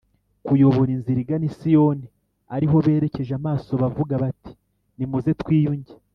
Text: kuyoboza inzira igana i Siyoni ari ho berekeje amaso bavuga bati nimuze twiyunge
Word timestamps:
kuyoboza 0.45 0.91
inzira 0.95 1.19
igana 1.23 1.45
i 1.49 1.51
Siyoni 1.57 2.05
ari 2.55 2.65
ho 2.71 2.77
berekeje 2.85 3.31
amaso 3.39 3.71
bavuga 3.81 4.13
bati 4.23 4.51
nimuze 4.97 5.31
twiyunge 5.41 5.93